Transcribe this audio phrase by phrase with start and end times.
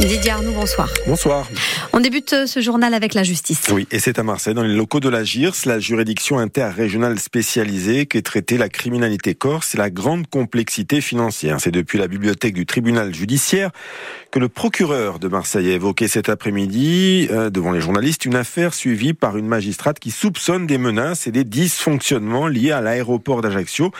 [0.00, 0.88] Didier Arnaud, bonsoir.
[1.06, 1.48] Bonsoir.
[1.92, 3.62] On débute euh, ce journal avec la justice.
[3.72, 8.06] Oui, et c'est à Marseille, dans les locaux de la GIRS, la juridiction interrégionale spécialisée
[8.06, 11.60] qui traitait la criminalité corse et la grande complexité financière.
[11.60, 13.70] C'est depuis la bibliothèque du tribunal judiciaire
[14.30, 18.74] que le procureur de Marseille a évoqué cet après-midi, euh, devant les journalistes, une affaire
[18.74, 23.90] suivie par une magistrate qui soupçonne des menaces et des dysfonctionnements liés à l'aéroport d'Ajaccio,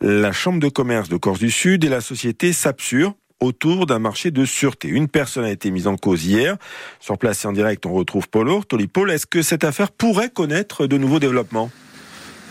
[0.00, 4.30] la chambre de commerce de Corse du Sud et la société Sapsur, autour d'un marché
[4.30, 4.88] de sûreté.
[4.88, 6.56] Une personne a été mise en cause hier.
[7.00, 8.86] Sur place et en direct, on retrouve Paul Ortoli.
[8.86, 11.70] Paul, est-ce que cette affaire pourrait connaître de nouveaux développements?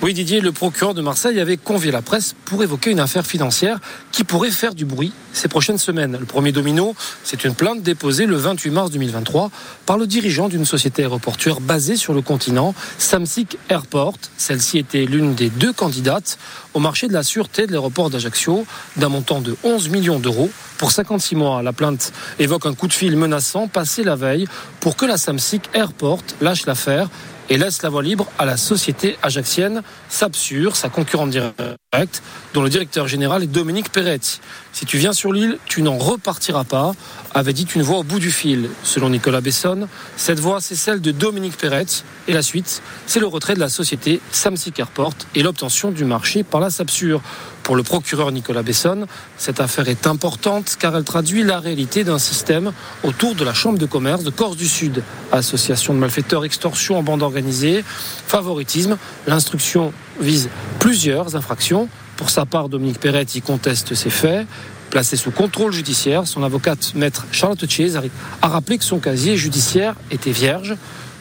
[0.04, 3.80] Oui, Didier, le procureur de Marseille avait convié la presse pour évoquer une affaire financière
[4.12, 6.18] qui pourrait faire du bruit ces prochaines semaines.
[6.20, 9.52] Le premier domino, c'est une plainte déposée le 28 mars 2023
[9.86, 14.16] par le dirigeant d'une société aéroportuaire basée sur le continent, Samsic Airport.
[14.38, 16.40] Celle-ci était l'une des deux candidates
[16.74, 18.66] au marché de la sûreté de l'aéroport d'Ajaccio
[18.98, 21.62] d'un montant de 11 millions d'euros pour 56 mois.
[21.62, 24.48] La plainte évoque un coup de fil menaçant passé la veille
[24.80, 27.08] pour que la Samsic Airport lâche l'affaire
[27.50, 32.70] et laisse la voie libre à la société ajaxienne Sapsur, sa concurrente directe, dont le
[32.70, 34.40] directeur général est Dominique Peretti.
[34.74, 36.94] Si tu viens sur l'île, tu n'en repartiras pas,
[37.34, 38.70] avait dit une voix au bout du fil.
[38.84, 42.04] Selon Nicolas Besson, cette voix, c'est celle de Dominique Peretti.
[42.28, 46.44] Et la suite, c'est le retrait de la société Samsic Airport et l'obtention du marché
[46.44, 47.22] par la Sapsur.
[47.64, 49.06] Pour le procureur Nicolas Besson,
[49.38, 52.72] cette affaire est importante car elle traduit la réalité d'un système
[53.04, 55.04] autour de la Chambre de commerce de Corse du Sud.
[55.32, 57.84] Association de malfaiteurs, extorsion en bande organisée,
[58.28, 58.98] favoritisme.
[59.28, 61.88] L'instruction vise plusieurs infractions.
[62.18, 64.48] Pour sa part, Dominique Perret y conteste ces faits.
[64.90, 67.94] Placé sous contrôle judiciaire, son avocate, maître Charlotte Chies,
[68.42, 70.76] a rappelé que son casier judiciaire était vierge.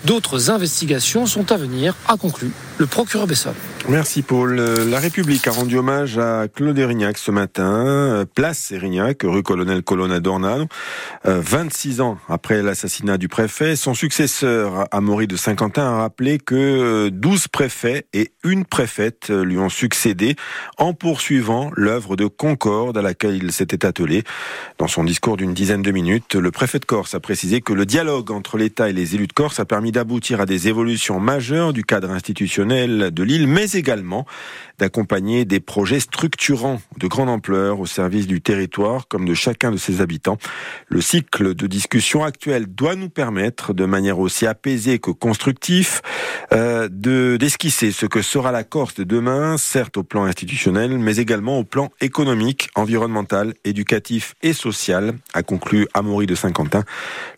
[0.04, 3.54] D'autres investigations sont à venir, a conclu le procureur Besson.
[3.88, 4.54] Merci Paul.
[4.56, 10.20] La République a rendu hommage à Claude Erignac ce matin, place Erignac, rue Colonel Colonna
[10.20, 10.66] d'Ornano,
[11.24, 13.74] 26 ans après l'assassinat du préfet.
[13.76, 19.68] Son successeur, Amaury de Saint-Quentin, a rappelé que 12 préfets et une préfète lui ont
[19.68, 20.36] succédé
[20.78, 24.22] en poursuivant l'œuvre de Concorde à laquelle il s'était attelé.
[24.78, 27.86] Dans son discours d'une dizaine de minutes, le préfet de Corse a précisé que le
[27.86, 31.72] dialogue entre l'État et les élus de Corse a permis d'aboutir à des évolutions majeures
[31.72, 34.26] du cadre institutionnel de l'île, mais également
[34.80, 39.76] d'accompagner des projets structurants de grande ampleur au service du territoire comme de chacun de
[39.76, 40.38] ses habitants.
[40.88, 46.00] Le cycle de discussion actuel doit nous permettre, de manière aussi apaisée que constructive,
[46.52, 51.16] euh, de d'esquisser ce que sera la Corse de demain, certes au plan institutionnel, mais
[51.16, 56.84] également au plan économique, environnemental, éducatif et social, a conclu Amaury de Saint-Quentin,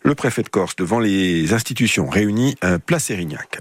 [0.03, 3.59] le préfet de Corse, devant les institutions réunies euh, place Erignac.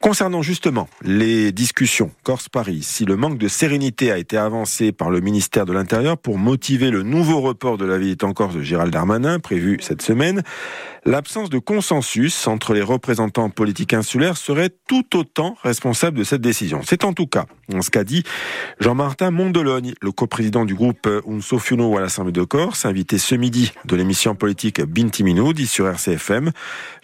[0.00, 5.20] Concernant justement les discussions Corse-Paris, si le manque de sérénité a été avancé par le
[5.20, 8.92] ministère de l'Intérieur pour motiver le nouveau report de la visite en Corse de Gérald
[8.92, 10.42] Darmanin, prévu cette semaine,
[11.06, 16.82] l'absence de consensus entre les représentants politiques insulaires serait tout autant responsable de cette décision.
[16.84, 17.46] C'est en tout cas
[17.80, 18.24] ce qu'a dit
[18.78, 21.58] Jean-Martin Mondelogne, le coprésident du groupe Unso
[21.96, 25.24] à l'Assemblée de Corse, invité ce midi de l'émission politique Binti
[25.54, 26.50] dit sur RCFM.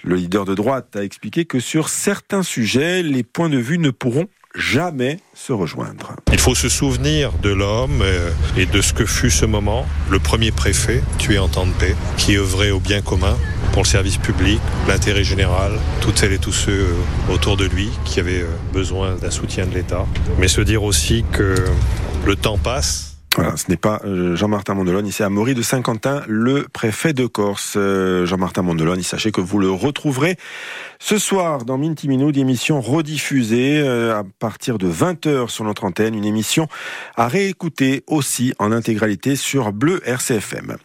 [0.04, 3.88] Le leader de droite a expliqué que sur certains sujets, les points de vue ne
[3.88, 6.16] pourront jamais se rejoindre.
[6.32, 10.18] Il faut se souvenir de l'homme euh, et de ce que fut ce moment, le
[10.18, 13.36] premier préfet tué en temps de paix, qui œuvrait au bien commun
[13.72, 17.90] pour le service public, l'intérêt général, toutes celles et tous ceux euh, autour de lui
[18.04, 20.06] qui avaient euh, besoin d'un soutien de l'État.
[20.38, 21.54] Mais se dire aussi que
[22.24, 24.00] le temps passe voilà, ce n'est pas
[24.34, 27.78] Jean-Martin Mondelone, c'est Amaury de Saint-Quentin, le préfet de Corse.
[28.24, 30.36] Jean-Martin Mondelone, sachez que vous le retrouverez
[31.02, 36.14] ce soir, dans Minty Minou, émission rediffusée euh, à partir de 20h sur notre antenne,
[36.14, 36.68] une émission
[37.16, 40.76] à réécouter aussi en intégralité sur Bleu RCFM.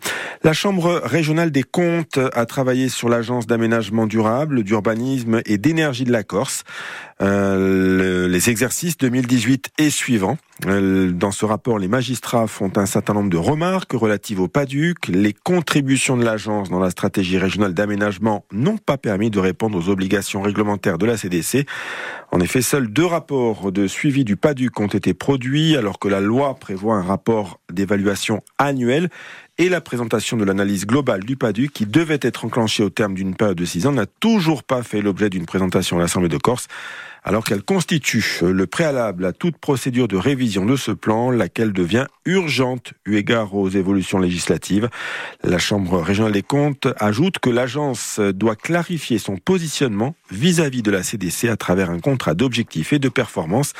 [0.41, 6.13] La Chambre régionale des comptes a travaillé sur l'agence d'aménagement durable, d'urbanisme et d'énergie de
[6.13, 6.63] la Corse.
[7.21, 10.37] Euh, les exercices 2018 et suivants.
[10.65, 15.07] Euh, dans ce rapport, les magistrats font un certain nombre de remarques relatives au PADUC.
[15.09, 19.89] Les contributions de l'agence dans la stratégie régionale d'aménagement n'ont pas permis de répondre aux
[19.89, 21.65] obligations réglementaires de la CDC.
[22.31, 26.21] En effet, seuls deux rapports de suivi du PADUC ont été produits alors que la
[26.21, 29.09] loi prévoit un rapport d'évaluation annuel
[29.57, 33.35] et la présentation de l'analyse globale du PADU qui devait être enclenchée au terme d'une
[33.35, 36.67] période de six ans n'a toujours pas fait l'objet d'une présentation à l'Assemblée de Corse
[37.25, 42.05] alors qu'elle constitue le préalable à toute procédure de révision de ce plan, laquelle devient
[42.25, 44.89] urgente eu égard aux évolutions législatives.
[45.43, 51.01] La Chambre régionale des comptes ajoute que l'agence doit clarifier son positionnement vis-à-vis de la
[51.01, 53.73] CDC à travers un contrat d'objectifs et de performance,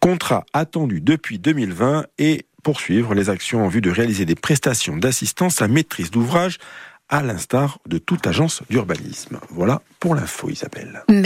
[0.00, 5.62] contrat attendu depuis 2020 et poursuivre les actions en vue de réaliser des prestations d'assistance
[5.62, 6.58] à maîtrise d'ouvrage
[7.10, 9.40] à l'instar de toute agence d'urbanisme.
[9.50, 11.02] Voilà pour l'info, Isabelle.
[11.08, 11.22] Merci.